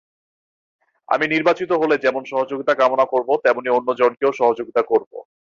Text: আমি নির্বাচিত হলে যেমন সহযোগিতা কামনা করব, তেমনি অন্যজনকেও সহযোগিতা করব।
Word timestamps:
আমি 1.09 1.25
নির্বাচিত 1.27 1.71
হলে 1.81 1.95
যেমন 1.97 2.23
সহযোগিতা 2.31 2.73
কামনা 2.75 3.05
করব, 3.05 3.29
তেমনি 3.43 3.69
অন্যজনকেও 3.69 4.31
সহযোগিতা 4.39 4.81
করব। 4.91 5.11